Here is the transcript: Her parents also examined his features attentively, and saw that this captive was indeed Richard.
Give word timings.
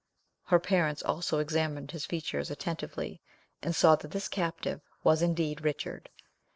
Her 0.45 0.57
parents 0.59 1.03
also 1.03 1.37
examined 1.37 1.91
his 1.91 2.07
features 2.07 2.49
attentively, 2.49 3.21
and 3.61 3.75
saw 3.75 3.95
that 3.97 4.09
this 4.09 4.27
captive 4.29 4.81
was 5.03 5.21
indeed 5.21 5.61
Richard. 5.63 6.09